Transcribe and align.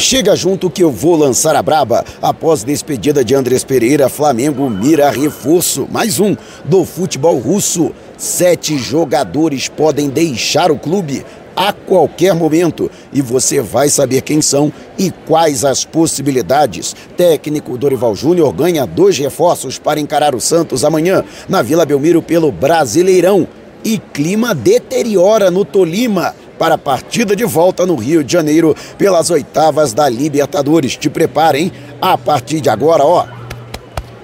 Chega 0.00 0.34
junto 0.34 0.70
que 0.70 0.82
eu 0.82 0.90
vou 0.90 1.14
lançar 1.14 1.54
a 1.54 1.62
braba. 1.62 2.02
Após 2.22 2.64
despedida 2.64 3.22
de 3.22 3.34
Andrés 3.34 3.62
Pereira, 3.62 4.08
Flamengo 4.08 4.70
mira 4.70 5.10
reforço. 5.10 5.86
Mais 5.92 6.18
um 6.18 6.34
do 6.64 6.86
futebol 6.86 7.38
russo. 7.38 7.92
Sete 8.16 8.78
jogadores 8.78 9.68
podem 9.68 10.08
deixar 10.08 10.70
o 10.70 10.78
clube 10.78 11.22
a 11.54 11.70
qualquer 11.70 12.34
momento 12.34 12.90
e 13.12 13.20
você 13.20 13.60
vai 13.60 13.90
saber 13.90 14.22
quem 14.22 14.40
são 14.40 14.72
e 14.98 15.10
quais 15.10 15.66
as 15.66 15.84
possibilidades. 15.84 16.96
Técnico 17.14 17.76
Dorival 17.76 18.16
Júnior 18.16 18.54
ganha 18.54 18.86
dois 18.86 19.18
reforços 19.18 19.78
para 19.78 20.00
encarar 20.00 20.34
o 20.34 20.40
Santos 20.40 20.82
amanhã 20.82 21.22
na 21.46 21.60
Vila 21.60 21.84
Belmiro 21.84 22.22
pelo 22.22 22.50
Brasileirão. 22.50 23.46
E 23.84 23.98
clima 23.98 24.54
deteriora 24.54 25.50
no 25.50 25.62
Tolima 25.62 26.34
para 26.60 26.74
a 26.74 26.78
partida 26.78 27.34
de 27.34 27.46
volta 27.46 27.86
no 27.86 27.94
Rio 27.94 28.22
de 28.22 28.34
Janeiro 28.34 28.76
pelas 28.98 29.30
oitavas 29.30 29.94
da 29.94 30.06
Libertadores. 30.10 30.94
Te 30.94 31.08
preparem 31.08 31.72
a 32.02 32.18
partir 32.18 32.60
de 32.60 32.68
agora, 32.68 33.02
ó. 33.02 33.26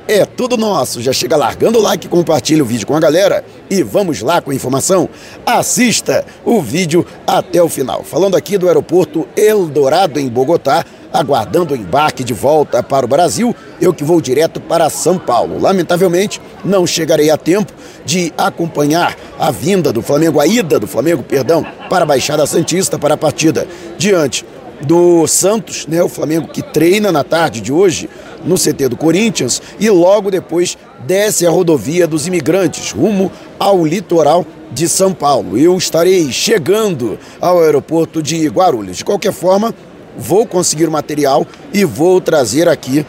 É 0.06 0.26
tudo 0.26 0.54
nosso. 0.58 1.00
Já 1.00 1.14
chega 1.14 1.34
largando 1.34 1.78
o 1.78 1.82
like, 1.82 2.06
compartilha 2.08 2.62
o 2.62 2.66
vídeo 2.66 2.86
com 2.86 2.94
a 2.94 3.00
galera 3.00 3.42
e 3.70 3.82
vamos 3.82 4.20
lá 4.20 4.42
com 4.42 4.50
a 4.50 4.54
informação. 4.54 5.08
Assista 5.46 6.26
o 6.44 6.60
vídeo 6.60 7.06
até 7.26 7.62
o 7.62 7.70
final. 7.70 8.04
Falando 8.04 8.36
aqui 8.36 8.58
do 8.58 8.68
aeroporto 8.68 9.26
Eldorado 9.34 10.20
em 10.20 10.28
Bogotá, 10.28 10.84
aguardando 11.18 11.72
o 11.72 11.76
embarque 11.76 12.22
de 12.22 12.34
volta 12.34 12.82
para 12.82 13.06
o 13.06 13.08
Brasil, 13.08 13.54
eu 13.80 13.92
que 13.92 14.04
vou 14.04 14.20
direto 14.20 14.60
para 14.60 14.90
São 14.90 15.18
Paulo. 15.18 15.58
Lamentavelmente, 15.58 16.40
não 16.64 16.86
chegarei 16.86 17.30
a 17.30 17.36
tempo 17.36 17.72
de 18.04 18.32
acompanhar 18.36 19.16
a 19.38 19.50
vinda 19.50 19.92
do 19.92 20.02
Flamengo, 20.02 20.40
a 20.40 20.46
ida 20.46 20.78
do 20.78 20.86
Flamengo, 20.86 21.22
perdão, 21.22 21.64
para 21.88 22.04
a 22.04 22.06
Baixada 22.06 22.46
Santista 22.46 22.98
para 22.98 23.14
a 23.14 23.16
partida 23.16 23.66
diante 23.96 24.44
do 24.82 25.26
Santos, 25.26 25.86
né, 25.86 26.02
o 26.02 26.08
Flamengo 26.08 26.48
que 26.48 26.60
treina 26.60 27.10
na 27.10 27.24
tarde 27.24 27.62
de 27.62 27.72
hoje 27.72 28.10
no 28.44 28.56
CT 28.56 28.88
do 28.90 28.96
Corinthians 28.96 29.62
e 29.80 29.88
logo 29.88 30.30
depois 30.30 30.76
desce 31.06 31.46
a 31.46 31.50
rodovia 31.50 32.06
dos 32.06 32.26
imigrantes 32.26 32.92
rumo 32.92 33.32
ao 33.58 33.86
litoral 33.86 34.44
de 34.70 34.88
São 34.88 35.14
Paulo. 35.14 35.56
Eu 35.56 35.76
estarei 35.76 36.30
chegando 36.30 37.18
ao 37.40 37.62
aeroporto 37.62 38.22
de 38.22 38.46
Guarulhos. 38.48 38.98
De 38.98 39.04
qualquer 39.04 39.32
forma, 39.32 39.74
vou 40.18 40.46
conseguir 40.46 40.86
o 40.86 40.92
material 40.92 41.46
e 41.72 41.84
vou 41.84 42.20
trazer 42.20 42.68
aqui 42.68 43.04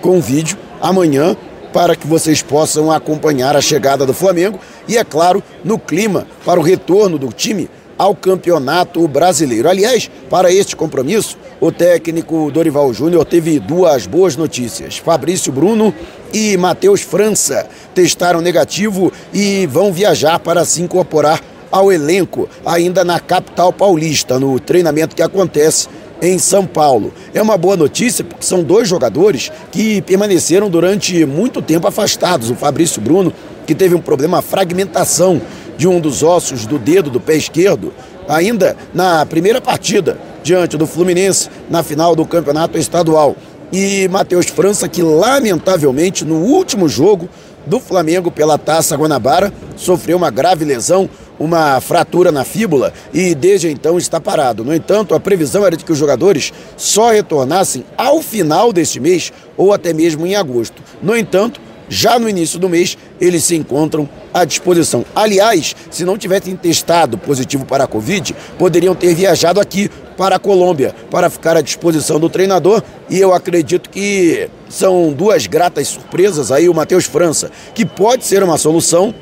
com 0.00 0.20
vídeo 0.20 0.56
amanhã 0.80 1.36
para 1.72 1.96
que 1.96 2.06
vocês 2.06 2.42
possam 2.42 2.90
acompanhar 2.90 3.56
a 3.56 3.60
chegada 3.60 4.04
do 4.04 4.12
Flamengo 4.12 4.58
e, 4.86 4.98
é 4.98 5.04
claro, 5.04 5.42
no 5.64 5.78
clima 5.78 6.26
para 6.44 6.60
o 6.60 6.62
retorno 6.62 7.18
do 7.18 7.28
time 7.32 7.68
ao 7.96 8.14
Campeonato 8.14 9.06
Brasileiro. 9.06 9.68
Aliás, 9.68 10.10
para 10.28 10.52
este 10.52 10.74
compromisso, 10.74 11.38
o 11.60 11.70
técnico 11.70 12.50
Dorival 12.50 12.92
Júnior 12.92 13.24
teve 13.24 13.58
duas 13.60 14.06
boas 14.06 14.36
notícias. 14.36 14.98
Fabrício 14.98 15.52
Bruno 15.52 15.94
e 16.32 16.56
Matheus 16.56 17.02
França 17.02 17.66
testaram 17.94 18.40
negativo 18.40 19.12
e 19.32 19.66
vão 19.66 19.92
viajar 19.92 20.38
para 20.40 20.64
se 20.64 20.82
incorporar 20.82 21.40
ao 21.70 21.90
elenco 21.90 22.48
ainda 22.66 23.02
na 23.02 23.18
capital 23.18 23.72
paulista, 23.72 24.38
no 24.38 24.60
treinamento 24.60 25.16
que 25.16 25.22
acontece 25.22 25.88
em 26.22 26.38
São 26.38 26.64
Paulo. 26.64 27.12
É 27.34 27.42
uma 27.42 27.58
boa 27.58 27.76
notícia 27.76 28.22
porque 28.22 28.46
são 28.46 28.62
dois 28.62 28.88
jogadores 28.88 29.50
que 29.72 30.00
permaneceram 30.02 30.70
durante 30.70 31.26
muito 31.26 31.60
tempo 31.60 31.88
afastados. 31.88 32.48
O 32.48 32.54
Fabrício 32.54 33.02
Bruno, 33.02 33.32
que 33.66 33.74
teve 33.74 33.96
um 33.96 34.00
problema, 34.00 34.38
a 34.38 34.42
fragmentação 34.42 35.42
de 35.76 35.88
um 35.88 35.98
dos 35.98 36.22
ossos 36.22 36.64
do 36.64 36.78
dedo 36.78 37.10
do 37.10 37.18
pé 37.18 37.34
esquerdo, 37.34 37.92
ainda 38.28 38.76
na 38.94 39.26
primeira 39.26 39.60
partida 39.60 40.16
diante 40.44 40.76
do 40.76 40.86
Fluminense 40.86 41.50
na 41.68 41.82
final 41.82 42.14
do 42.14 42.24
campeonato 42.24 42.78
estadual. 42.78 43.34
E 43.72 44.06
Matheus 44.08 44.46
França, 44.46 44.88
que 44.88 45.02
lamentavelmente 45.02 46.24
no 46.24 46.36
último 46.36 46.88
jogo 46.88 47.28
do 47.66 47.80
Flamengo 47.80 48.30
pela 48.30 48.58
Taça 48.58 48.96
Guanabara 48.96 49.52
sofreu 49.76 50.16
uma 50.16 50.30
grave 50.30 50.64
lesão 50.64 51.08
uma 51.42 51.80
fratura 51.80 52.30
na 52.30 52.44
fíbula 52.44 52.92
e 53.12 53.34
desde 53.34 53.68
então 53.68 53.98
está 53.98 54.20
parado. 54.20 54.64
No 54.64 54.72
entanto, 54.72 55.12
a 55.12 55.18
previsão 55.18 55.66
era 55.66 55.76
de 55.76 55.84
que 55.84 55.90
os 55.90 55.98
jogadores 55.98 56.52
só 56.76 57.10
retornassem 57.10 57.84
ao 57.98 58.22
final 58.22 58.72
deste 58.72 59.00
mês 59.00 59.32
ou 59.56 59.72
até 59.72 59.92
mesmo 59.92 60.24
em 60.24 60.36
agosto. 60.36 60.80
No 61.02 61.16
entanto, 61.16 61.60
já 61.88 62.16
no 62.16 62.28
início 62.28 62.60
do 62.60 62.68
mês, 62.68 62.96
eles 63.20 63.42
se 63.42 63.56
encontram 63.56 64.08
à 64.32 64.44
disposição. 64.44 65.04
Aliás, 65.14 65.74
se 65.90 66.04
não 66.04 66.16
tivessem 66.16 66.54
testado 66.54 67.18
positivo 67.18 67.66
para 67.66 67.84
a 67.84 67.88
Covid, 67.88 68.34
poderiam 68.56 68.94
ter 68.94 69.12
viajado 69.12 69.60
aqui 69.60 69.90
para 70.16 70.36
a 70.36 70.38
Colômbia 70.38 70.94
para 71.10 71.28
ficar 71.28 71.56
à 71.56 71.60
disposição 71.60 72.20
do 72.20 72.28
treinador 72.28 72.82
e 73.10 73.18
eu 73.18 73.34
acredito 73.34 73.90
que 73.90 74.48
são 74.68 75.12
duas 75.12 75.48
gratas 75.48 75.88
surpresas 75.88 76.52
aí 76.52 76.68
o 76.68 76.74
Matheus 76.74 77.04
França, 77.04 77.50
que 77.74 77.84
pode 77.84 78.24
ser 78.24 78.44
uma 78.44 78.56
solução 78.56 79.12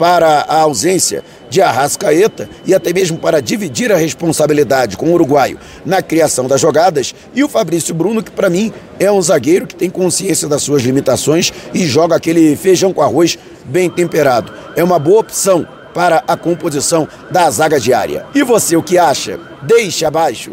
para 0.00 0.46
a 0.48 0.60
ausência 0.60 1.22
de 1.50 1.60
Arrascaeta 1.60 2.48
e 2.64 2.74
até 2.74 2.92
mesmo 2.92 3.18
para 3.18 3.42
dividir 3.42 3.92
a 3.92 3.96
responsabilidade 3.96 4.96
com 4.96 5.10
o 5.10 5.12
uruguaio 5.12 5.58
na 5.84 6.00
criação 6.00 6.46
das 6.46 6.60
jogadas, 6.60 7.14
e 7.34 7.44
o 7.44 7.48
Fabrício 7.48 7.94
Bruno, 7.94 8.22
que 8.22 8.30
para 8.30 8.48
mim 8.48 8.72
é 8.98 9.10
um 9.10 9.20
zagueiro 9.20 9.66
que 9.66 9.74
tem 9.74 9.90
consciência 9.90 10.48
das 10.48 10.62
suas 10.62 10.82
limitações 10.82 11.52
e 11.74 11.84
joga 11.84 12.16
aquele 12.16 12.56
feijão 12.56 12.92
com 12.92 13.02
arroz 13.02 13.36
bem 13.64 13.90
temperado. 13.90 14.52
É 14.76 14.84
uma 14.84 14.98
boa 14.98 15.20
opção 15.20 15.66
para 15.92 16.22
a 16.28 16.36
composição 16.36 17.08
da 17.30 17.50
zaga 17.50 17.80
diária. 17.80 18.24
E 18.34 18.44
você 18.44 18.76
o 18.76 18.82
que 18.82 18.96
acha? 18.96 19.40
Deixe 19.62 20.04
abaixo 20.04 20.52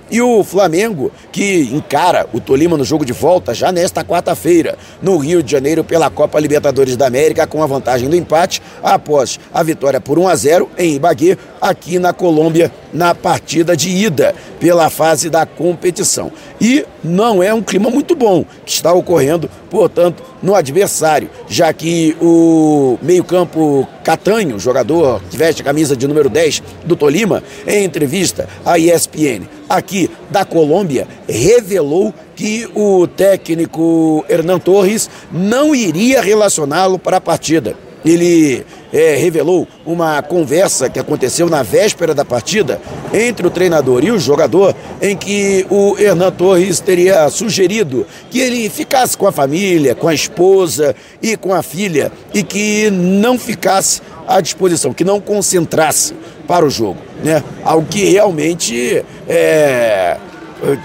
E 0.11 0.21
o 0.21 0.43
Flamengo, 0.43 1.09
que 1.31 1.69
encara 1.71 2.27
o 2.33 2.41
Tolima 2.41 2.75
no 2.75 2.83
jogo 2.83 3.05
de 3.05 3.13
volta 3.13 3.53
já 3.53 3.71
nesta 3.71 4.03
quarta-feira, 4.03 4.77
no 5.01 5.15
Rio 5.15 5.41
de 5.41 5.49
Janeiro, 5.49 5.85
pela 5.85 6.09
Copa 6.09 6.37
Libertadores 6.37 6.97
da 6.97 7.07
América, 7.07 7.47
com 7.47 7.63
a 7.63 7.65
vantagem 7.65 8.09
do 8.09 8.15
empate, 8.17 8.61
após 8.83 9.39
a 9.53 9.63
vitória 9.63 10.01
por 10.01 10.19
1 10.19 10.27
a 10.27 10.35
0 10.35 10.69
em 10.77 10.95
Ibagué, 10.95 11.37
aqui 11.61 11.97
na 11.97 12.11
Colômbia, 12.11 12.69
na 12.91 13.15
partida 13.15 13.77
de 13.77 13.89
ida, 13.89 14.35
pela 14.59 14.89
fase 14.89 15.29
da 15.29 15.45
competição. 15.45 16.29
E 16.59 16.85
não 17.01 17.41
é 17.41 17.53
um 17.53 17.61
clima 17.61 17.89
muito 17.89 18.13
bom 18.13 18.43
que 18.65 18.71
está 18.73 18.91
ocorrendo, 18.91 19.49
portanto, 19.69 20.21
no 20.41 20.55
adversário, 20.55 21.29
já 21.47 21.71
que 21.71 22.15
o 22.21 22.97
meio-campo 23.01 23.87
Catanho, 24.03 24.59
jogador 24.59 25.21
que 25.29 25.37
veste 25.37 25.61
a 25.61 25.65
camisa 25.65 25.95
de 25.95 26.07
número 26.07 26.29
10 26.29 26.63
do 26.85 26.95
Tolima, 26.95 27.43
em 27.67 27.83
entrevista 27.83 28.47
à 28.65 28.79
ESPN 28.79 29.47
aqui 29.69 30.09
da 30.29 30.43
Colômbia, 30.43 31.07
revelou 31.27 32.13
que 32.35 32.67
o 32.73 33.07
técnico 33.07 34.25
Hernan 34.27 34.59
Torres 34.59 35.09
não 35.31 35.75
iria 35.75 36.21
relacioná-lo 36.21 36.97
para 36.97 37.17
a 37.17 37.21
partida 37.21 37.75
ele 38.03 38.65
é, 38.91 39.15
revelou 39.15 39.67
uma 39.85 40.21
conversa 40.21 40.89
que 40.89 40.99
aconteceu 40.99 41.49
na 41.49 41.63
véspera 41.63 42.13
da 42.13 42.25
partida 42.25 42.81
entre 43.13 43.45
o 43.45 43.49
treinador 43.49 44.03
e 44.03 44.11
o 44.11 44.19
jogador, 44.19 44.75
em 45.01 45.15
que 45.15 45.65
o 45.69 45.95
Hernan 45.97 46.31
Torres 46.31 46.79
teria 46.79 47.29
sugerido 47.29 48.05
que 48.29 48.39
ele 48.39 48.69
ficasse 48.69 49.17
com 49.17 49.27
a 49.27 49.31
família, 49.31 49.95
com 49.95 50.07
a 50.07 50.13
esposa 50.13 50.95
e 51.21 51.37
com 51.37 51.53
a 51.53 51.61
filha 51.61 52.11
e 52.33 52.43
que 52.43 52.89
não 52.91 53.37
ficasse 53.37 54.01
à 54.27 54.41
disposição, 54.41 54.93
que 54.93 55.03
não 55.03 55.19
concentrasse 55.19 56.13
para 56.47 56.65
o 56.65 56.69
jogo, 56.69 56.99
né? 57.23 57.43
Algo 57.63 57.87
que 57.87 58.05
realmente 58.05 59.03
é, 59.27 60.17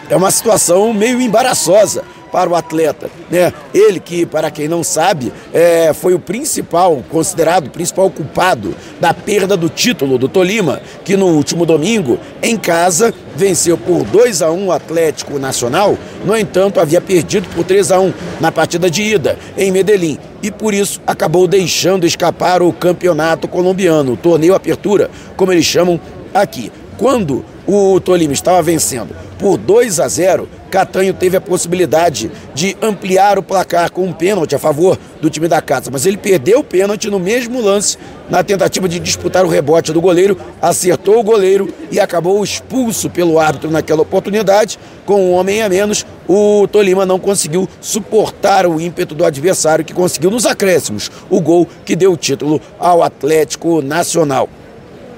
é 0.09 0.17
uma 0.17 0.31
situação 0.31 0.93
meio 0.93 1.21
embaraçosa 1.21 2.05
para 2.31 2.49
o 2.49 2.55
atleta. 2.55 3.11
Né? 3.31 3.53
Ele 3.75 3.99
que, 3.99 4.25
para 4.25 4.51
quem 4.51 4.69
não 4.69 4.85
sabe, 4.85 5.33
é, 5.53 5.93
foi 5.93 6.15
o 6.15 6.19
principal, 6.19 7.03
considerado 7.11 7.67
o 7.67 7.71
principal 7.71 8.09
culpado 8.11 8.75
da 9.01 9.13
perda 9.13 9.57
do 9.57 9.69
título 9.69 10.17
do 10.19 10.29
Tolima, 10.29 10.81
que 11.05 11.17
no 11.17 11.27
último 11.27 11.67
domingo, 11.67 12.19
em 12.43 12.57
casa, 12.57 13.13
venceu 13.35 13.77
por 13.77 14.05
2 14.05 14.43
a 14.43 14.51
1 14.51 14.67
o 14.67 14.73
Atlético 14.73 15.39
Nacional, 15.39 15.99
no 16.25 16.37
entanto, 16.37 16.81
havia 16.81 17.01
perdido 17.01 17.49
por 17.55 17.65
3 17.65 17.93
a 17.93 18.01
1 18.01 18.13
na 18.41 18.53
partida 18.53 18.89
de 18.89 19.03
ida 19.03 19.39
em 19.57 19.71
Medellín 19.71 20.19
e 20.43 20.51
por 20.51 20.73
isso 20.73 21.01
acabou 21.07 21.47
deixando 21.47 22.07
escapar 22.07 22.63
o 22.63 22.73
campeonato 22.73 23.49
colombiano, 23.49 24.13
o 24.13 24.17
torneio 24.17 24.55
apertura, 24.55 25.11
como 25.37 25.53
eles 25.53 25.65
chamam 25.65 26.01
aqui. 26.33 26.71
Quando 26.97 27.45
o 27.67 28.01
Tolima 28.01 28.33
estava 28.33 28.63
vencendo 28.63 29.15
por 29.39 29.59
2 29.59 30.01
a 30.01 30.09
0, 30.09 30.49
Catanho 30.77 31.15
teve 31.15 31.39
a 31.39 31.41
possibilidade 31.41 32.31
de 32.55 32.77
ampliar 32.83 33.39
o 33.39 33.43
placar 33.43 33.91
com 33.91 34.05
um 34.05 34.13
pênalti 34.13 34.55
a 34.55 34.59
favor 34.59 34.99
do 35.23 35.31
time 35.31 35.49
da 35.49 35.63
casa, 35.63 35.91
mas 35.91 36.05
ele 36.05 36.19
perdeu 36.19 36.59
o 36.59 36.63
pênalti 36.63 37.09
no 37.09 37.19
mesmo 37.19 37.63
lance, 37.63 37.97
na 38.29 38.45
tentativa 38.45 38.87
de 38.87 39.01
disputar 39.01 39.47
o 39.47 39.49
rebote 39.49 39.91
do 39.91 40.03
goleiro, 40.03 40.39
acertou 40.61 41.19
o 41.19 41.23
goleiro 41.23 41.73
e 41.91 41.99
acabou 41.99 42.45
expulso 42.45 43.09
pelo 43.09 43.39
árbitro 43.39 43.71
naquela 43.71 44.03
oportunidade. 44.03 44.79
Com 45.07 45.31
um 45.31 45.33
homem 45.33 45.63
a 45.63 45.69
menos, 45.71 46.05
o 46.29 46.69
Tolima 46.69 47.07
não 47.07 47.19
conseguiu 47.19 47.67
suportar 47.81 48.67
o 48.67 48.79
ímpeto 48.79 49.15
do 49.15 49.25
adversário, 49.25 49.83
que 49.83 49.95
conseguiu 49.95 50.31
nos 50.31 50.45
acréscimos 50.45 51.11
o 51.31 51.41
gol 51.41 51.67
que 51.87 51.97
deu 51.97 52.13
o 52.13 52.19
título 52.19 52.61
ao 52.79 53.03
Atlético 53.03 53.81
Nacional. 53.81 54.47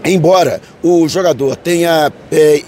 Embora 0.04 0.60
o 0.80 1.08
jogador 1.08 1.56
tenha 1.56 2.12
é, 2.30 2.62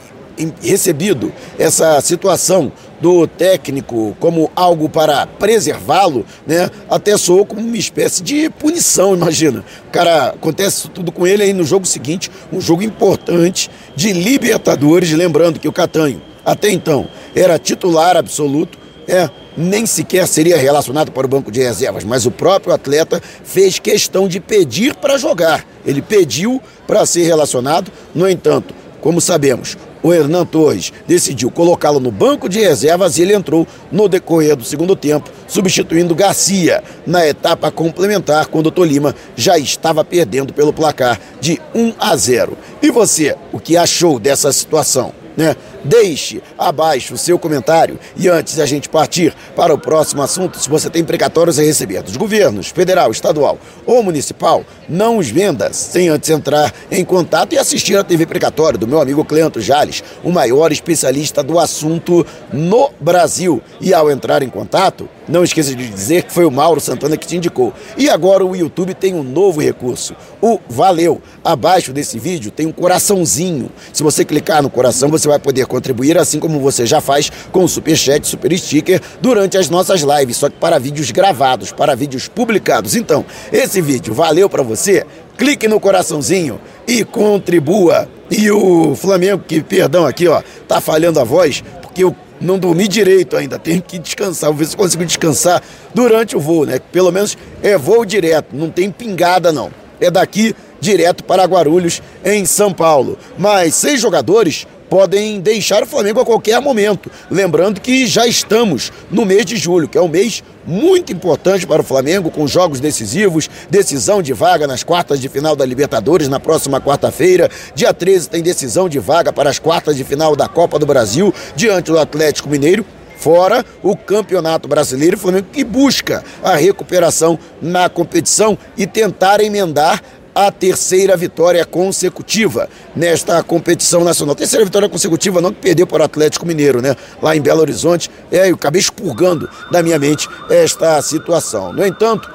recebido 0.62 1.32
essa 1.58 2.00
situação 2.00 2.72
do 3.00 3.26
técnico 3.26 4.16
como 4.20 4.50
algo 4.54 4.88
para 4.88 5.26
preservá-lo, 5.26 6.24
né? 6.46 6.70
Até 6.88 7.16
soou 7.16 7.46
como 7.46 7.62
uma 7.62 7.76
espécie 7.76 8.22
de 8.22 8.50
punição, 8.50 9.14
imagina. 9.14 9.64
O 9.88 9.90
cara 9.90 10.28
acontece 10.28 10.88
tudo 10.90 11.10
com 11.10 11.26
ele 11.26 11.42
aí 11.42 11.52
no 11.52 11.64
jogo 11.64 11.86
seguinte, 11.86 12.30
um 12.52 12.60
jogo 12.60 12.82
importante 12.82 13.70
de 13.96 14.12
Libertadores, 14.12 15.10
lembrando 15.12 15.58
que 15.58 15.68
o 15.68 15.72
Catanho 15.72 16.20
até 16.44 16.70
então 16.70 17.06
era 17.34 17.58
titular 17.58 18.16
absoluto, 18.16 18.78
é, 19.06 19.28
nem 19.56 19.86
sequer 19.86 20.26
seria 20.26 20.56
relacionado 20.56 21.10
para 21.10 21.26
o 21.26 21.28
banco 21.28 21.50
de 21.50 21.60
reservas, 21.60 22.04
mas 22.04 22.26
o 22.26 22.30
próprio 22.30 22.72
atleta 22.72 23.20
fez 23.44 23.78
questão 23.78 24.28
de 24.28 24.40
pedir 24.40 24.94
para 24.94 25.18
jogar. 25.18 25.64
Ele 25.84 26.00
pediu 26.00 26.62
para 26.86 27.04
ser 27.04 27.24
relacionado, 27.24 27.90
no 28.14 28.28
entanto, 28.28 28.74
como 29.00 29.20
sabemos, 29.20 29.76
o 30.02 30.12
Hernan 30.12 30.46
Torres 30.46 30.92
decidiu 31.06 31.50
colocá-lo 31.50 32.00
no 32.00 32.10
banco 32.10 32.48
de 32.48 32.60
reservas 32.60 33.18
e 33.18 33.22
ele 33.22 33.34
entrou 33.34 33.66
no 33.90 34.08
decorrer 34.08 34.56
do 34.56 34.64
segundo 34.64 34.96
tempo, 34.96 35.30
substituindo 35.46 36.14
Garcia 36.14 36.82
na 37.06 37.26
etapa 37.26 37.70
complementar, 37.70 38.46
quando 38.46 38.66
o 38.66 38.70
Tolima 38.70 39.14
já 39.36 39.58
estava 39.58 40.04
perdendo 40.04 40.52
pelo 40.52 40.72
placar 40.72 41.20
de 41.40 41.60
1 41.74 41.94
a 41.98 42.16
0. 42.16 42.56
E 42.82 42.90
você, 42.90 43.36
o 43.52 43.60
que 43.60 43.76
achou 43.76 44.18
dessa 44.18 44.52
situação? 44.52 45.12
Né? 45.36 45.56
Deixe 45.82 46.42
abaixo 46.58 47.14
o 47.14 47.18
seu 47.18 47.38
comentário 47.38 47.98
e 48.16 48.28
antes 48.28 48.54
de 48.54 48.62
a 48.62 48.66
gente 48.66 48.88
partir 48.88 49.34
para 49.56 49.72
o 49.72 49.78
próximo 49.78 50.22
assunto, 50.22 50.58
se 50.58 50.68
você 50.68 50.90
tem 50.90 51.04
precatórios 51.04 51.58
a 51.58 51.62
receber 51.62 52.02
dos 52.02 52.16
governos 52.16 52.68
federal, 52.68 53.10
estadual 53.10 53.58
ou 53.86 54.02
municipal, 54.02 54.64
não 54.88 55.18
os 55.18 55.28
venda 55.28 55.72
sem 55.72 56.08
antes 56.08 56.28
entrar 56.28 56.72
em 56.90 57.04
contato 57.04 57.54
e 57.54 57.58
assistir 57.58 57.96
a 57.96 58.04
TV 58.04 58.26
Precatório 58.26 58.78
do 58.78 58.86
meu 58.86 59.00
amigo 59.00 59.24
Cleanto 59.24 59.60
Jales, 59.60 60.02
o 60.22 60.30
maior 60.30 60.72
especialista 60.72 61.42
do 61.42 61.58
assunto 61.58 62.26
no 62.52 62.90
Brasil. 63.00 63.62
E 63.80 63.94
ao 63.94 64.10
entrar 64.10 64.42
em 64.42 64.48
contato, 64.48 65.08
não 65.28 65.44
esqueça 65.44 65.74
de 65.74 65.88
dizer 65.88 66.24
que 66.24 66.32
foi 66.32 66.44
o 66.44 66.50
Mauro 66.50 66.80
Santana 66.80 67.16
que 67.16 67.26
te 67.26 67.36
indicou. 67.36 67.72
E 67.96 68.10
agora 68.10 68.44
o 68.44 68.54
YouTube 68.54 68.94
tem 68.94 69.14
um 69.14 69.22
novo 69.22 69.60
recurso, 69.60 70.14
o 70.40 70.58
Valeu. 70.68 71.22
Abaixo 71.44 71.92
desse 71.92 72.18
vídeo 72.18 72.50
tem 72.50 72.66
um 72.66 72.72
coraçãozinho. 72.72 73.70
Se 73.92 74.02
você 74.02 74.24
clicar 74.24 74.62
no 74.62 74.68
coração, 74.68 75.08
você 75.08 75.28
vai 75.28 75.38
poder 75.38 75.66
contribuir, 75.70 76.18
assim 76.18 76.40
como 76.40 76.58
você 76.58 76.84
já 76.84 77.00
faz 77.00 77.30
com 77.52 77.64
o 77.64 77.68
Superchat, 77.68 78.26
Super 78.26 78.58
Sticker, 78.58 79.00
durante 79.22 79.56
as 79.56 79.70
nossas 79.70 80.02
lives, 80.02 80.36
só 80.36 80.50
que 80.50 80.56
para 80.56 80.78
vídeos 80.78 81.10
gravados, 81.12 81.70
para 81.70 81.94
vídeos 81.94 82.26
publicados. 82.26 82.96
Então, 82.96 83.24
esse 83.52 83.80
vídeo 83.80 84.12
valeu 84.12 84.50
para 84.50 84.64
você? 84.64 85.06
Clique 85.38 85.68
no 85.68 85.78
coraçãozinho 85.78 86.60
e 86.86 87.04
contribua. 87.04 88.08
E 88.30 88.50
o 88.50 88.94
Flamengo, 88.94 89.42
que, 89.46 89.62
perdão 89.62 90.04
aqui, 90.04 90.26
ó, 90.28 90.42
tá 90.66 90.80
falhando 90.80 91.20
a 91.20 91.24
voz, 91.24 91.62
porque 91.80 92.04
eu 92.04 92.14
não 92.40 92.58
dormi 92.58 92.88
direito 92.88 93.36
ainda, 93.36 93.58
tenho 93.58 93.82
que 93.82 93.98
descansar, 93.98 94.50
vou 94.50 94.58
ver 94.58 94.66
se 94.66 94.76
consigo 94.76 95.04
descansar 95.04 95.62
durante 95.94 96.36
o 96.36 96.40
voo, 96.40 96.64
né? 96.64 96.80
Pelo 96.90 97.12
menos 97.12 97.36
é 97.62 97.76
voo 97.76 98.04
direto, 98.04 98.48
não 98.54 98.70
tem 98.70 98.90
pingada 98.90 99.52
não. 99.52 99.70
É 100.00 100.10
daqui 100.10 100.54
direto 100.80 101.22
para 101.22 101.44
Guarulhos, 101.44 102.02
em 102.24 102.44
São 102.46 102.72
Paulo. 102.72 103.18
Mas 103.38 103.74
seis 103.74 104.00
jogadores 104.00 104.66
podem 104.90 105.40
deixar 105.40 105.84
o 105.84 105.86
Flamengo 105.86 106.20
a 106.20 106.26
qualquer 106.26 106.60
momento. 106.60 107.10
Lembrando 107.30 107.80
que 107.80 108.08
já 108.08 108.26
estamos 108.26 108.92
no 109.08 109.24
mês 109.24 109.46
de 109.46 109.56
julho, 109.56 109.88
que 109.88 109.96
é 109.96 110.02
um 110.02 110.08
mês 110.08 110.42
muito 110.66 111.12
importante 111.12 111.66
para 111.66 111.80
o 111.80 111.84
Flamengo, 111.84 112.30
com 112.30 112.46
jogos 112.46 112.80
decisivos, 112.80 113.48
decisão 113.70 114.20
de 114.20 114.32
vaga 114.32 114.66
nas 114.66 114.82
quartas 114.82 115.20
de 115.20 115.28
final 115.28 115.54
da 115.54 115.64
Libertadores 115.64 116.28
na 116.28 116.40
próxima 116.40 116.80
quarta-feira. 116.80 117.48
Dia 117.74 117.94
13 117.94 118.28
tem 118.28 118.42
decisão 118.42 118.88
de 118.88 118.98
vaga 118.98 119.32
para 119.32 119.48
as 119.48 119.60
quartas 119.60 119.96
de 119.96 120.02
final 120.02 120.34
da 120.34 120.48
Copa 120.48 120.78
do 120.78 120.84
Brasil, 120.84 121.32
diante 121.54 121.92
do 121.92 121.98
Atlético 121.98 122.48
Mineiro 122.48 122.84
fora 123.20 123.62
o 123.82 123.94
Campeonato 123.94 124.66
Brasileiro, 124.66 125.14
o 125.14 125.20
Flamengo 125.20 125.48
que 125.52 125.62
busca 125.62 126.24
a 126.42 126.56
recuperação 126.56 127.38
na 127.60 127.86
competição 127.88 128.56
e 128.78 128.86
tentar 128.86 129.40
emendar 129.42 130.02
a 130.46 130.52
terceira 130.52 131.16
vitória 131.16 131.64
consecutiva 131.64 132.68
nesta 132.94 133.42
competição 133.42 134.02
nacional. 134.02 134.34
Terceira 134.34 134.64
vitória 134.64 134.88
consecutiva, 134.88 135.40
não 135.40 135.52
que 135.52 135.60
perdeu 135.60 135.86
para 135.86 136.02
o 136.02 136.06
Atlético 136.06 136.46
Mineiro, 136.46 136.80
né? 136.80 136.96
Lá 137.20 137.36
em 137.36 137.40
Belo 137.40 137.60
Horizonte. 137.60 138.10
É, 138.30 138.50
eu 138.50 138.54
acabei 138.54 138.80
expurgando 138.80 139.48
da 139.70 139.82
minha 139.82 139.98
mente 139.98 140.28
esta 140.48 141.00
situação. 141.02 141.72
No 141.72 141.84
entanto, 141.84 142.30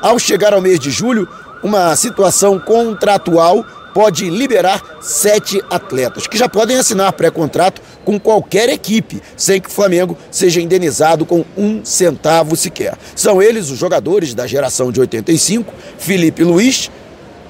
ao 0.00 0.18
chegar 0.18 0.54
ao 0.54 0.60
mês 0.60 0.78
de 0.78 0.90
julho, 0.90 1.28
uma 1.62 1.94
situação 1.96 2.58
contratual 2.58 3.64
pode 3.92 4.28
liberar 4.30 4.82
sete 5.00 5.62
atletas, 5.68 6.26
que 6.26 6.38
já 6.38 6.48
podem 6.48 6.76
assinar 6.76 7.12
pré-contrato 7.12 7.80
com 8.04 8.18
qualquer 8.18 8.68
equipe, 8.68 9.22
sem 9.36 9.60
que 9.60 9.68
o 9.68 9.72
Flamengo 9.72 10.16
seja 10.30 10.60
indenizado 10.60 11.26
com 11.26 11.44
um 11.56 11.84
centavo 11.84 12.56
sequer. 12.56 12.96
São 13.14 13.42
eles 13.42 13.70
os 13.70 13.78
jogadores 13.78 14.34
da 14.34 14.46
geração 14.46 14.90
de 14.90 15.00
85, 15.00 15.72
Felipe 15.98 16.42
Luiz, 16.42 16.90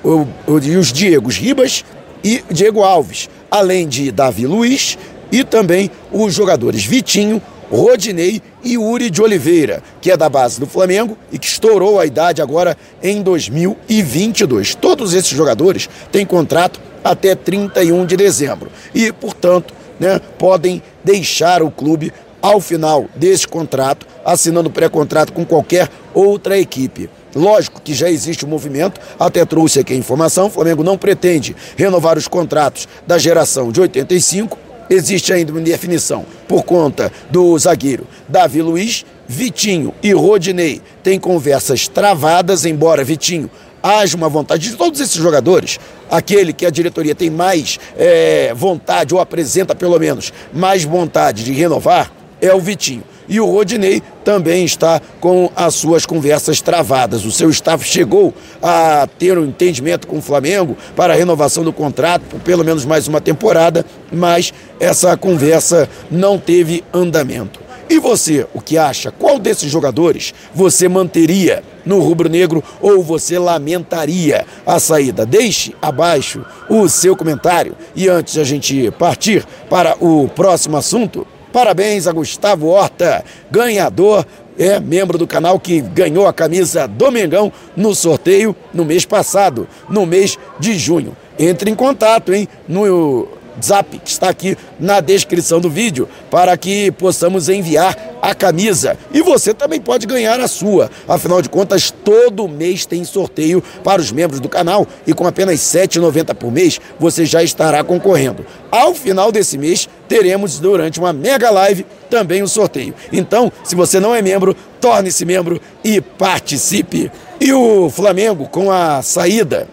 os 0.05 0.93
Diegos 0.93 1.37
Ribas 1.37 1.85
e 2.25 2.43
Diego 2.51 2.83
Alves, 2.83 3.29
além 3.51 3.87
de 3.89 4.11
Davi 4.11 4.47
Luiz 4.47 4.99
e 5.31 5.45
também 5.45 5.91
os 6.11 6.35
jogadores 6.35 6.85
Vitinho, 6.85 7.41
Rodinei 7.71 8.43
e 8.63 8.77
Uri 8.77 9.09
de 9.09 9.23
Oliveira, 9.23 9.83
que 10.01 10.11
é 10.11 10.17
da 10.17 10.29
base 10.29 10.61
do 10.61 10.67
Flamengo 10.67 11.17
e 11.33 11.39
que 11.39 11.47
estourou 11.47 11.99
a 11.99 12.05
idade 12.05 12.43
agora 12.43 12.77
em 13.03 13.23
2022. 13.23 14.75
Todos 14.75 15.15
esses 15.15 15.31
jogadores 15.31 15.89
têm 16.11 16.27
contrato 16.27 16.79
até 17.03 17.35
31 17.35 18.05
de 18.05 18.17
dezembro 18.17 18.71
e, 18.95 19.11
portanto, 19.11 19.73
né, 19.99 20.21
podem 20.39 20.83
deixar 21.03 21.63
o 21.63 21.71
clube 21.71 22.13
ao 22.43 22.61
final 22.61 23.07
desse 23.15 23.47
contrato, 23.47 24.07
assinando 24.25 24.69
pré-contrato 24.69 25.33
com 25.33 25.47
qualquer 25.47 25.89
outra 26.13 26.59
equipe. 26.59 27.09
Lógico 27.35 27.81
que 27.81 27.95
já 27.95 28.11
existe 28.11 28.45
o 28.45 28.49
um 28.49 28.51
movimento, 28.51 29.01
até 29.19 29.45
trouxe 29.45 29.81
aqui 29.81 29.95
a 29.95 29.97
informação, 29.97 30.49
o 30.49 30.51
Flamengo 30.51 30.83
não 30.83 30.99
pretende 30.99 31.57
renovar 31.77 32.19
os 32.19 32.29
contratos 32.29 32.87
da 33.07 33.17
geração 33.17 33.73
de 33.73 33.81
85, 33.81 34.59
existe 34.91 35.33
ainda 35.33 35.53
uma 35.53 35.61
indefinição 35.61 36.27
por 36.47 36.65
conta 36.65 37.11
do 37.31 37.59
zagueiro 37.59 38.07
Davi 38.29 38.61
Luiz, 38.61 39.07
Vitinho 39.27 39.95
e 40.03 40.13
Rodinei 40.13 40.83
têm 41.03 41.19
conversas 41.19 41.89
travadas, 41.89 42.67
embora 42.67 43.03
Vitinho 43.03 43.49
haja 43.83 44.17
uma 44.17 44.29
vontade 44.29 44.71
de 44.71 44.77
todos 44.77 45.01
esses 45.01 45.17
jogadores, 45.17 45.81
aquele 46.11 46.53
que 46.53 46.65
a 46.67 46.71
diretoria 46.71 47.15
tem 47.15 47.31
mais 47.31 47.81
é, 47.97 48.53
vontade, 48.55 49.15
ou 49.15 49.21
apresenta 49.21 49.75
pelo 49.75 49.99
menos 49.99 50.33
mais 50.53 50.85
vontade 50.85 51.43
de 51.43 51.53
renovar, 51.53 52.13
é 52.43 52.53
o 52.53 52.61
Vitinho. 52.61 53.05
E 53.29 53.41
o 53.41 53.47
Rodinei 53.47 54.03
também 54.25 54.65
está 54.65 55.01
com 55.21 55.51
as 55.55 55.75
suas 55.75 56.05
conversas 56.05 56.61
travadas. 56.61 57.25
O 57.25 57.31
seu 57.31 57.49
staff 57.49 57.85
chegou 57.85 58.35
a 58.61 59.09
ter 59.19 59.39
um 59.39 59.47
entendimento 59.47 60.09
com 60.09 60.19
o 60.19 60.23
Flamengo 60.23 60.77
para 60.97 61.15
a 61.15 61.17
renovação 61.17 61.63
do 61.63 61.73
contrato 61.73 62.23
por 62.29 62.41
pelo 62.41 62.65
menos 62.65 62.85
mais 62.85 63.07
uma 63.07 63.21
temporada, 63.21 63.87
mas 64.11 64.53
essa 64.81 65.17
conversa 65.17 65.89
não 66.11 66.37
teve 66.37 66.85
andamento. 66.93 67.63
E 67.89 67.99
você, 67.99 68.47
o 68.55 68.61
que 68.61 68.79
acha? 68.79 69.11
Qual 69.13 69.39
desses 69.39 69.71
jogadores 69.71 70.33
você 70.55 70.89
manteria 70.89 71.63
no 71.85 72.01
rubro-negro 72.01 72.65
ou 72.81 73.03
você 73.03 73.39
lamentaria 73.39 74.47
a 74.67 74.81
saída? 74.81 75.27
Deixe 75.27 75.75
abaixo 75.81 76.45
o 76.71 76.89
seu 76.89 77.15
comentário. 77.15 77.77
E 77.95 78.09
antes 78.09 78.35
de 78.35 78.41
a 78.41 78.45
gente 78.45 78.91
partir 78.93 79.45
para 79.69 79.95
o 80.01 80.27
próximo 80.29 80.77
assunto, 80.77 81.27
Parabéns 81.53 82.07
a 82.07 82.13
Gustavo 82.13 82.69
Horta, 82.69 83.23
ganhador, 83.51 84.25
é 84.59 84.81
membro 84.81 85.19
do 85.19 85.27
canal 85.27 85.61
que 85.61 85.81
ganhou 85.81 86.27
a 86.27 86.33
camisa 86.33 86.87
Domingão 86.89 87.53
no 87.77 87.95
sorteio 87.95 88.57
no 88.73 88.85
mês 88.85 89.05
passado, 89.05 89.69
no 89.89 90.07
mês 90.07 90.39
de 90.59 90.79
junho. 90.79 91.17
Entre 91.39 91.71
em 91.71 91.75
contato, 91.75 92.33
hein? 92.33 92.49
No 92.67 93.29
Zap, 93.63 93.99
que 93.99 94.11
está 94.11 94.29
aqui 94.29 94.57
na 94.79 95.01
descrição 95.01 95.61
do 95.61 95.69
vídeo, 95.69 96.09
para 96.31 96.57
que 96.57 96.91
possamos 96.93 97.49
enviar 97.49 97.97
a 98.23 98.35
camisa. 98.35 98.97
E 99.13 99.21
você 99.21 99.53
também 99.53 99.81
pode 99.81 100.07
ganhar 100.07 100.39
a 100.39 100.47
sua. 100.47 100.89
Afinal 101.09 101.43
de 101.43 101.49
contas, 101.49 101.91
todo 101.91 102.47
mês 102.47 102.87
tem 102.87 103.05
sorteio 103.05 103.63
para 103.83 104.01
os 104.01 104.13
membros 104.13 104.39
do 104.39 104.49
canal 104.49 104.87
e 105.07 105.13
com 105.13 105.27
apenas 105.27 105.75
R$ 105.75 105.81
7,90 105.81 106.35
por 106.35 106.53
mês 106.53 106.81
você 107.01 107.27
já 107.27 107.43
estará 107.43 107.83
concorrendo. 107.83 108.47
Ao 108.71 108.95
final 108.95 109.33
desse 109.33 109.59
mês, 109.59 109.89
teremos 110.09 110.61
durante 110.61 111.01
uma 111.01 111.13
mega 111.13 111.51
live 111.51 111.85
também 112.09 112.43
um 112.43 112.47
sorteio. 112.47 112.95
Então, 113.13 113.51
se 113.65 113.75
você 113.75 113.99
não 113.99 114.15
é 114.15 114.23
membro, 114.23 114.55
torne-se 114.81 115.25
membro 115.25 115.61
e 115.83 116.01
participe. 116.01 117.11
E 117.41 117.53
o 117.53 117.91
Flamengo, 117.91 118.47
com 118.47 118.71
a 118.71 119.03
saída 119.03 119.67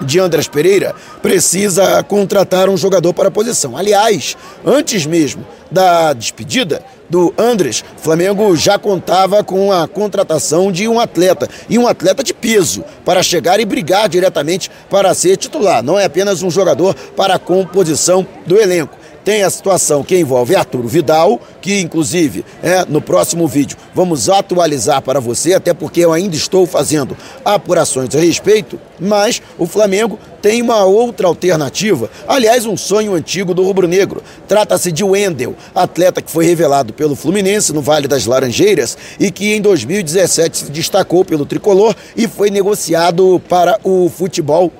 de 0.00 0.18
Andrés 0.18 0.48
Pereira 0.48 0.94
precisa 1.22 2.02
contratar 2.02 2.68
um 2.68 2.76
jogador 2.76 3.12
para 3.12 3.28
a 3.28 3.30
posição. 3.30 3.76
Aliás, 3.76 4.36
antes 4.64 5.06
mesmo 5.06 5.46
da 5.70 6.12
despedida 6.12 6.82
do 7.08 7.34
Andrés, 7.36 7.84
Flamengo 7.96 8.54
já 8.56 8.78
contava 8.78 9.42
com 9.42 9.72
a 9.72 9.88
contratação 9.88 10.70
de 10.70 10.86
um 10.86 11.00
atleta 11.00 11.48
e 11.68 11.78
um 11.78 11.86
atleta 11.86 12.22
de 12.22 12.32
peso 12.32 12.84
para 13.04 13.22
chegar 13.22 13.58
e 13.58 13.64
brigar 13.64 14.08
diretamente 14.08 14.70
para 14.88 15.12
ser 15.14 15.36
titular. 15.36 15.82
Não 15.82 15.98
é 15.98 16.04
apenas 16.04 16.42
um 16.42 16.50
jogador 16.50 16.94
para 17.16 17.34
a 17.34 17.38
composição 17.38 18.26
do 18.46 18.60
elenco 18.60 18.99
tem 19.24 19.42
a 19.42 19.50
situação 19.50 20.02
que 20.02 20.18
envolve 20.18 20.56
Arturo 20.56 20.88
Vidal, 20.88 21.40
que 21.60 21.80
inclusive 21.80 22.44
é, 22.62 22.84
no 22.88 23.00
próximo 23.00 23.46
vídeo 23.46 23.76
vamos 23.94 24.28
atualizar 24.28 25.02
para 25.02 25.20
você, 25.20 25.54
até 25.54 25.74
porque 25.74 26.00
eu 26.00 26.12
ainda 26.12 26.36
estou 26.36 26.66
fazendo 26.66 27.16
apurações 27.44 28.14
a 28.14 28.20
respeito, 28.20 28.80
mas 28.98 29.42
o 29.58 29.66
Flamengo 29.66 30.18
tem 30.40 30.62
uma 30.62 30.84
outra 30.84 31.26
alternativa, 31.26 32.10
aliás, 32.26 32.64
um 32.64 32.76
sonho 32.76 33.14
antigo 33.14 33.52
do 33.52 33.62
rubro-negro. 33.62 34.22
Trata-se 34.48 34.90
de 34.90 35.04
Wendel, 35.04 35.54
atleta 35.74 36.22
que 36.22 36.30
foi 36.30 36.46
revelado 36.46 36.92
pelo 36.92 37.14
Fluminense 37.14 37.72
no 37.72 37.82
Vale 37.82 38.08
das 38.08 38.26
Laranjeiras 38.26 38.96
e 39.18 39.30
que 39.30 39.54
em 39.54 39.60
2017 39.60 40.56
se 40.56 40.70
destacou 40.70 41.24
pelo 41.24 41.44
tricolor 41.44 41.94
e 42.16 42.26
foi 42.26 42.50
negociado 42.50 43.40
para 43.48 43.78
o 43.84 44.08
futebol 44.08 44.72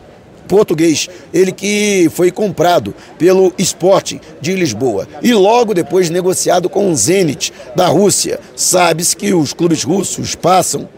português, 0.50 1.09
ele 1.33 1.52
que 1.52 2.11
foi 2.12 2.33
comprado 2.33 2.92
pelo 3.16 3.54
Sporting 3.57 4.21
de 4.40 4.52
Lisboa 4.57 5.07
e 5.23 5.33
logo 5.33 5.73
depois 5.73 6.11
negociado 6.11 6.69
com 6.69 6.90
o 6.90 6.97
Zenit 6.97 7.52
da 7.76 7.87
Rússia. 7.87 8.40
Sabe-se 8.57 9.16
que 9.16 9.33
os 9.33 9.52
clubes 9.52 9.85
russos 9.85 10.35
passam 10.35 10.88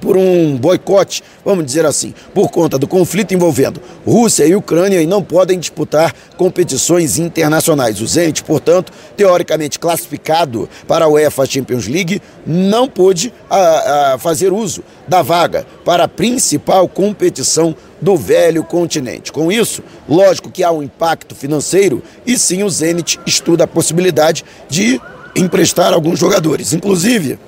por 0.00 0.16
um 0.16 0.56
boicote, 0.56 1.22
vamos 1.44 1.64
dizer 1.64 1.86
assim, 1.86 2.14
por 2.32 2.50
conta 2.50 2.78
do 2.78 2.86
conflito 2.86 3.34
envolvendo 3.34 3.80
Rússia 4.06 4.44
e 4.44 4.54
Ucrânia 4.54 5.00
e 5.00 5.06
não 5.06 5.22
podem 5.22 5.58
disputar 5.58 6.14
competições 6.36 7.18
internacionais. 7.18 8.00
O 8.00 8.06
Zenit, 8.06 8.42
portanto, 8.42 8.92
teoricamente 9.16 9.78
classificado 9.78 10.68
para 10.86 11.04
a 11.04 11.08
UEFA 11.08 11.46
Champions 11.46 11.86
League, 11.86 12.20
não 12.46 12.88
pôde 12.88 13.32
a, 13.48 14.14
a 14.14 14.18
fazer 14.18 14.52
uso 14.52 14.82
da 15.06 15.22
vaga 15.22 15.66
para 15.84 16.04
a 16.04 16.08
principal 16.08 16.88
competição 16.88 17.74
do 18.00 18.16
velho 18.16 18.62
continente. 18.64 19.32
Com 19.32 19.50
isso, 19.50 19.82
lógico 20.08 20.50
que 20.50 20.62
há 20.62 20.70
um 20.70 20.82
impacto 20.82 21.34
financeiro 21.34 22.02
e 22.26 22.38
sim 22.38 22.62
o 22.62 22.70
Zenit 22.70 23.18
estuda 23.26 23.64
a 23.64 23.68
possibilidade 23.68 24.44
de 24.68 25.00
emprestar 25.34 25.92
alguns 25.92 26.18
jogadores, 26.18 26.72
inclusive 26.72 27.38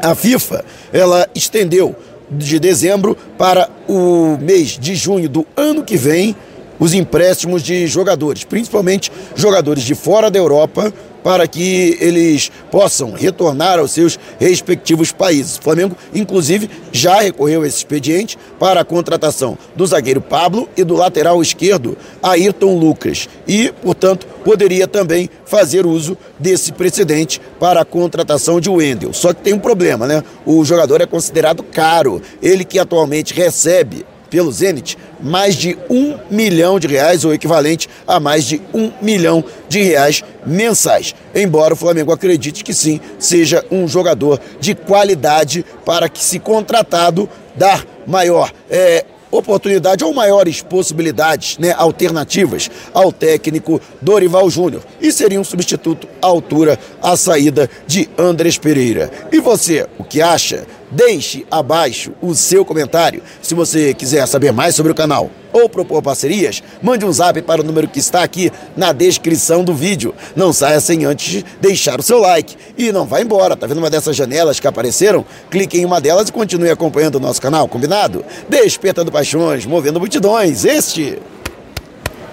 a 0.00 0.14
FIFA, 0.14 0.64
ela 0.92 1.28
estendeu 1.34 1.94
de 2.30 2.58
dezembro 2.58 3.16
para 3.36 3.68
o 3.88 4.36
mês 4.40 4.78
de 4.78 4.94
junho 4.94 5.28
do 5.28 5.46
ano 5.56 5.82
que 5.82 5.96
vem 5.96 6.36
os 6.78 6.94
empréstimos 6.94 7.62
de 7.62 7.86
jogadores, 7.86 8.44
principalmente 8.44 9.10
jogadores 9.34 9.82
de 9.82 9.94
fora 9.94 10.30
da 10.30 10.38
Europa, 10.38 10.92
para 11.22 11.46
que 11.46 11.96
eles 12.00 12.50
possam 12.70 13.12
retornar 13.12 13.78
aos 13.78 13.92
seus 13.92 14.18
respectivos 14.38 15.12
países. 15.12 15.58
O 15.58 15.62
Flamengo, 15.62 15.96
inclusive, 16.14 16.70
já 16.92 17.20
recorreu 17.20 17.62
a 17.62 17.66
esse 17.66 17.78
expediente 17.78 18.38
para 18.58 18.80
a 18.80 18.84
contratação 18.84 19.58
do 19.74 19.86
zagueiro 19.86 20.20
Pablo 20.20 20.68
e 20.76 20.84
do 20.84 20.94
lateral 20.94 21.40
esquerdo 21.42 21.96
Ayrton 22.22 22.78
Lucas. 22.78 23.28
E, 23.46 23.72
portanto, 23.82 24.26
poderia 24.44 24.86
também 24.86 25.28
fazer 25.44 25.86
uso 25.86 26.16
desse 26.38 26.72
precedente 26.72 27.40
para 27.58 27.80
a 27.80 27.84
contratação 27.84 28.60
de 28.60 28.70
Wendel. 28.70 29.12
Só 29.12 29.32
que 29.32 29.42
tem 29.42 29.54
um 29.54 29.58
problema, 29.58 30.06
né? 30.06 30.22
O 30.46 30.64
jogador 30.64 31.00
é 31.00 31.06
considerado 31.06 31.62
caro. 31.62 32.22
Ele 32.42 32.64
que 32.64 32.78
atualmente 32.78 33.34
recebe 33.34 34.06
pelo 34.30 34.52
Zenit 34.52 34.96
mais 35.20 35.54
de 35.54 35.76
um 35.90 36.18
milhão 36.30 36.78
de 36.78 36.86
reais, 36.86 37.24
ou 37.24 37.34
equivalente 37.34 37.88
a 38.06 38.20
mais 38.20 38.44
de 38.44 38.60
um 38.72 38.92
milhão 39.02 39.44
de 39.68 39.82
reais 39.82 40.22
mensais. 40.46 41.14
Embora 41.34 41.74
o 41.74 41.76
Flamengo 41.76 42.12
acredite 42.12 42.62
que 42.62 42.72
sim, 42.72 43.00
seja 43.18 43.64
um 43.70 43.88
jogador 43.88 44.40
de 44.60 44.74
qualidade 44.74 45.64
para 45.84 46.08
que, 46.08 46.22
se 46.22 46.38
contratado, 46.38 47.28
dar 47.56 47.84
maior 48.06 48.52
é, 48.70 49.04
oportunidade 49.30 50.04
ou 50.04 50.14
maiores 50.14 50.62
possibilidades, 50.62 51.58
né, 51.58 51.74
alternativas 51.76 52.70
ao 52.92 53.12
técnico 53.12 53.80
Dorival 54.00 54.48
Júnior 54.50 54.82
e 55.00 55.12
seria 55.12 55.40
um 55.40 55.44
substituto 55.44 56.08
à 56.20 56.26
altura 56.26 56.78
à 57.02 57.16
saída 57.16 57.70
de 57.86 58.08
Andrés 58.16 58.58
Pereira. 58.58 59.10
E 59.30 59.40
você, 59.40 59.86
o 59.98 60.04
que 60.04 60.20
acha? 60.22 60.66
Deixe 60.90 61.46
abaixo 61.50 62.12
o 62.22 62.34
seu 62.34 62.64
comentário. 62.64 63.22
Se 63.42 63.54
você 63.54 63.92
quiser 63.92 64.26
saber 64.26 64.52
mais 64.52 64.74
sobre 64.74 64.92
o 64.92 64.94
canal 64.94 65.30
ou 65.52 65.68
propor 65.68 66.02
parcerias, 66.02 66.62
mande 66.82 67.04
um 67.04 67.12
zap 67.12 67.40
para 67.42 67.60
o 67.60 67.64
número 67.64 67.88
que 67.88 67.98
está 67.98 68.22
aqui 68.22 68.52
na 68.76 68.92
descrição 68.92 69.64
do 69.64 69.72
vídeo. 69.72 70.14
Não 70.36 70.52
saia 70.52 70.80
sem 70.80 71.04
antes 71.04 71.44
deixar 71.60 72.00
o 72.00 72.02
seu 72.02 72.18
like. 72.18 72.56
E 72.76 72.92
não 72.92 73.06
vá 73.06 73.20
embora, 73.20 73.56
tá 73.56 73.66
vendo 73.66 73.78
uma 73.78 73.88
dessas 73.88 74.14
janelas 74.14 74.60
que 74.60 74.66
apareceram? 74.66 75.24
Clique 75.50 75.78
em 75.78 75.84
uma 75.84 76.00
delas 76.00 76.28
e 76.28 76.32
continue 76.32 76.70
acompanhando 76.70 77.14
o 77.14 77.20
nosso 77.20 77.40
canal, 77.40 77.68
combinado? 77.68 78.24
Despertando 78.48 79.10
paixões, 79.10 79.64
movendo 79.64 79.98
multidões. 79.98 80.64
Este 80.64 81.18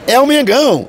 é 0.07 0.19
o 0.19 0.25
Mengão. 0.25 0.83